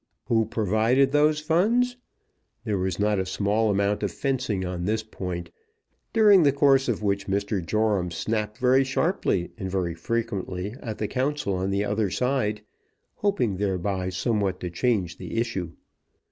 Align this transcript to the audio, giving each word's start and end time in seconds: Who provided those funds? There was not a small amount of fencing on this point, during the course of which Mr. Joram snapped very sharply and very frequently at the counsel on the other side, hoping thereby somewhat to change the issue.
Who 0.25 0.45
provided 0.47 1.11
those 1.11 1.39
funds? 1.41 1.95
There 2.63 2.79
was 2.79 2.97
not 2.97 3.19
a 3.19 3.25
small 3.27 3.69
amount 3.69 4.01
of 4.01 4.11
fencing 4.11 4.65
on 4.65 4.85
this 4.85 5.03
point, 5.03 5.51
during 6.11 6.41
the 6.41 6.51
course 6.51 6.89
of 6.89 7.03
which 7.03 7.27
Mr. 7.27 7.63
Joram 7.63 8.09
snapped 8.09 8.57
very 8.57 8.83
sharply 8.83 9.51
and 9.59 9.69
very 9.69 9.93
frequently 9.93 10.73
at 10.81 10.97
the 10.97 11.07
counsel 11.07 11.53
on 11.53 11.69
the 11.69 11.83
other 11.83 12.09
side, 12.09 12.63
hoping 13.17 13.57
thereby 13.57 14.09
somewhat 14.09 14.59
to 14.61 14.71
change 14.71 15.19
the 15.19 15.37
issue. 15.37 15.73